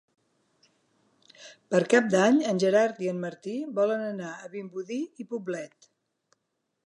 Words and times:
Per 1.73 1.81
Cap 1.93 2.07
d'Any 2.13 2.39
en 2.53 2.63
Gerard 2.63 3.03
i 3.07 3.11
en 3.13 3.21
Martí 3.27 3.55
volen 3.81 4.03
anar 4.07 4.33
a 4.37 4.49
Vimbodí 4.57 5.01
i 5.25 5.27
Poblet. 5.35 5.91